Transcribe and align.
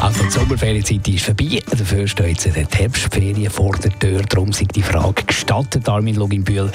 Also 0.00 0.22
die 0.24 0.30
Sommerferienzeit 0.30 1.08
ist 1.08 1.24
vorbei. 1.24 1.62
Dafür 1.70 2.06
stehen 2.06 2.28
jetzt 2.28 2.44
die 2.44 2.78
Herbstferien 2.78 3.50
vor 3.50 3.74
der 3.76 3.98
Tür. 3.98 4.22
Darum 4.22 4.52
sich 4.52 4.68
die 4.68 4.82
Frage 4.82 5.24
gestattet, 5.24 5.88
Armin 5.88 6.16
Loginbühl, 6.16 6.70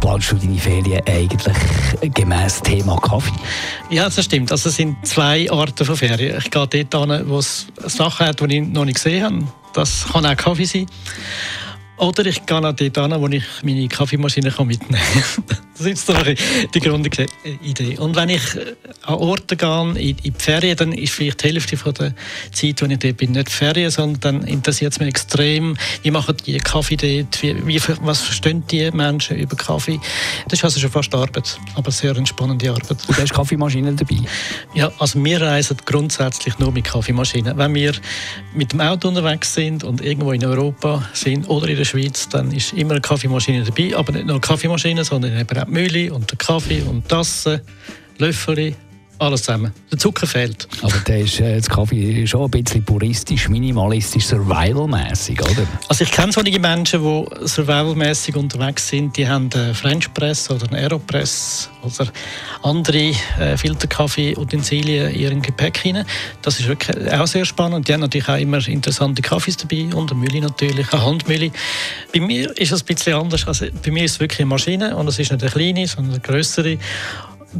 planst 0.00 0.32
du 0.32 0.36
deine 0.36 0.58
Ferien 0.58 1.00
eigentlich 1.06 1.56
gemäß 2.14 2.60
Thema 2.60 2.96
Kaffee? 2.98 3.32
Ja, 3.90 4.04
das 4.04 4.22
stimmt. 4.24 4.52
Also 4.52 4.68
es 4.68 4.76
sind 4.76 4.96
zwei 5.06 5.50
Arten 5.50 5.84
von 5.84 5.96
Ferien. 5.96 6.36
Ich 6.38 6.50
gehe 6.50 6.66
dort 6.66 6.74
hin, 6.74 6.88
wo 7.26 7.38
es 7.38 7.66
Sachen 7.86 8.26
hat, 8.26 8.40
die 8.40 8.58
ich 8.58 8.68
noch 8.68 8.84
nicht 8.84 8.96
gesehen 8.96 9.24
habe. 9.24 9.44
Das 9.72 10.06
kann 10.12 10.26
auch 10.26 10.36
Kaffee 10.36 10.66
sein. 10.66 10.86
Oder 11.98 12.26
ich 12.26 12.46
gehe 12.46 12.56
auch 12.56 12.72
dort 12.72 12.80
hin, 12.80 13.14
wo 13.18 13.28
ich 13.28 13.44
meine 13.62 13.88
Kaffeemaschine 13.88 14.52
mitnehmen 14.64 14.78
kann. 14.88 15.44
das 15.78 15.86
ist 15.86 16.06
so 16.06 16.14
die 16.14 16.80
Grundidee. 16.80 17.26
Und 17.98 18.14
wenn 18.14 18.28
ich 18.28 18.54
äh, 18.54 18.74
an 19.02 19.14
Orte 19.14 19.56
gehe, 19.56 19.92
in, 19.96 20.16
die 20.16 20.32
Ferien, 20.36 20.76
dann 20.76 20.92
ist 20.92 21.12
vielleicht 21.12 21.42
die 21.42 21.48
Hälfte 21.48 21.76
von 21.76 21.94
der 21.94 22.14
Zeit, 22.52 22.80
wo 22.82 22.86
ich 22.86 22.98
dort 22.98 23.16
bin, 23.16 23.32
nicht 23.32 23.50
Ferien, 23.50 23.90
sondern 23.90 24.20
dann 24.20 24.48
interessiert 24.48 24.92
es 24.92 25.00
mich 25.00 25.08
extrem, 25.08 25.76
wie 26.02 26.10
machen 26.10 26.36
die 26.46 26.58
Kaffee 26.58 26.96
dort, 26.96 27.42
wie, 27.42 27.66
wie, 27.66 27.80
was 28.02 28.20
verstehen 28.20 28.62
die 28.70 28.90
Menschen 28.92 29.36
über 29.36 29.56
Kaffee. 29.56 29.98
Das 30.44 30.60
ist 30.60 30.64
also 30.64 30.78
schon 30.80 30.90
fast 30.90 31.12
Arbeit, 31.14 31.58
aber 31.74 31.90
sehr 31.90 32.16
entspannende 32.16 32.70
Arbeit. 32.70 32.90
Und 32.90 33.08
du 33.08 33.14
hast 33.16 33.32
Kaffeemaschine 33.32 33.92
dabei? 33.94 34.18
Ja, 34.74 34.92
also 34.98 35.22
wir 35.24 35.40
reisen 35.40 35.76
grundsätzlich 35.84 36.58
nur 36.60 36.70
mit 36.70 36.84
Kaffeemaschinen. 36.84 37.56
Wenn 37.56 37.74
wir 37.74 37.92
mit 38.54 38.72
dem 38.72 38.80
Auto 38.80 39.08
unterwegs 39.08 39.54
sind 39.54 39.82
und 39.82 40.00
irgendwo 40.00 40.32
in 40.32 40.44
Europa 40.44 41.08
sind 41.12 41.48
oder 41.48 41.68
in 41.68 41.76
der 41.76 41.87
Schweiz, 41.88 42.28
dann 42.28 42.52
ist 42.52 42.72
immer 42.72 42.92
eine 42.92 43.00
Kaffeemaschine 43.00 43.64
dabei. 43.64 43.96
Aber 43.96 44.12
nicht 44.12 44.26
nur 44.26 44.36
eine 44.36 44.40
Kaffeemaschine, 44.40 45.04
sondern 45.04 45.38
eben 45.38 45.58
auch 45.58 45.64
die 45.64 45.70
Mühle 45.70 46.12
und 46.12 46.30
der 46.30 46.38
Kaffee 46.38 46.82
und 46.82 47.08
Tassen, 47.08 47.60
Löffel, 48.18 48.74
alles 49.18 49.42
zusammen. 49.42 49.72
Der 49.90 49.98
Zucker 49.98 50.26
fehlt. 50.26 50.68
Aber 50.82 50.96
der 51.06 51.20
ist, 51.20 51.40
äh, 51.40 51.56
das 51.56 51.68
Kaffee 51.68 52.26
schon 52.26 52.42
ein 52.44 52.50
bisschen 52.50 52.84
puristisch, 52.84 53.48
minimalistisch, 53.48 54.26
survival-mäßig, 54.26 55.40
oder? 55.42 55.66
Also 55.88 56.04
ich 56.04 56.10
kenne 56.10 56.32
solche 56.32 56.58
Menschen, 56.58 57.02
die 57.02 57.46
survival-mäßig 57.46 58.36
unterwegs 58.36 58.88
sind. 58.88 59.16
Die 59.16 59.28
haben 59.28 59.50
einen 59.54 59.74
French 59.74 60.12
Press 60.14 60.50
oder 60.50 60.66
einen 60.68 60.76
Aeropress 60.76 61.70
oder 61.82 62.10
andere 62.62 63.12
äh, 63.38 63.56
Filterkaffee-Utensilien 63.56 65.10
in 65.10 65.20
ihrem 65.20 65.42
Gepäck 65.42 65.78
hinein. 65.78 66.06
Das 66.42 66.60
ist 66.60 66.68
wirklich 66.68 67.12
auch 67.12 67.26
sehr 67.26 67.44
spannend. 67.44 67.88
Die 67.88 67.92
haben 67.92 68.00
natürlich 68.00 68.28
auch 68.28 68.38
immer 68.38 68.66
interessante 68.68 69.22
Kaffees 69.22 69.56
dabei 69.56 69.88
und 69.94 70.10
eine 70.10 70.20
Mühle 70.20 70.40
natürlich, 70.40 70.92
eine 70.92 71.04
Handmühle. 71.04 71.50
Bei 72.12 72.20
mir 72.20 72.56
ist 72.58 72.72
es 72.72 72.82
ein 72.82 72.86
bisschen 72.86 73.14
anders. 73.14 73.46
Also 73.46 73.66
bei 73.84 73.90
mir 73.90 74.04
ist 74.04 74.12
es 74.12 74.20
wirklich 74.20 74.40
eine 74.40 74.48
Maschine 74.48 74.96
und 74.96 75.08
es 75.08 75.18
ist 75.18 75.30
nicht 75.30 75.42
eine 75.42 75.50
kleine, 75.50 75.86
sondern 75.86 76.14
eine 76.14 76.20
größere 76.20 76.78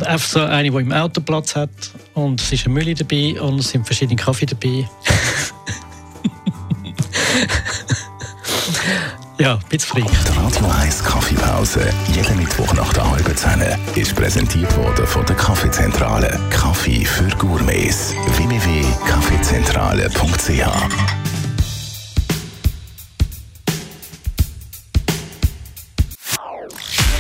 einfach 0.01 0.29
so 0.29 0.41
eine, 0.41 0.71
die 0.71 0.77
im 0.77 0.93
Auto 0.93 1.21
Platz 1.21 1.57
hat 1.57 1.71
und 2.15 2.41
es 2.41 2.53
ist 2.53 2.67
eine 2.67 2.75
Mühle 2.75 2.95
dabei 2.95 3.41
und 3.41 3.59
es 3.61 3.71
sind 3.71 3.87
verschiedene 3.87 4.17
Kaffee 4.17 4.47
dabei. 4.47 4.89
ja, 9.39 9.55
ein 9.55 9.61
bisschen. 9.69 10.05
Die 10.05 10.39
Radio 10.39 10.67
1 10.81 11.05
Kaffeepause, 11.05 11.89
jeden 12.15 12.37
Mittwoch 12.37 12.73
nach 12.75 12.93
der 12.93 13.11
halben 13.11 13.37
Zehn, 13.37 13.63
ist 13.95 14.15
präsentiert 14.15 14.77
worden 14.77 15.07
von 15.07 15.25
der 15.27 15.37
Kaffeezentrale. 15.37 16.39
Kaffee 16.51 17.05
für 17.05 17.29
Gourmets. 17.37 18.15
www.kaffeezentrale.ch 18.37 21.28